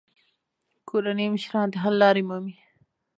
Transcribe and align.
کورني 0.89 1.25
مشران 1.33 1.67
د 1.71 1.75
حل 1.81 1.93
لارې 2.01 2.23
مومي. 2.29 2.55